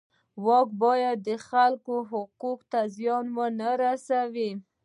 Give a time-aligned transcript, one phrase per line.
[0.45, 4.51] واک باید د خلکو حقونو ته زیان ونه رسوي.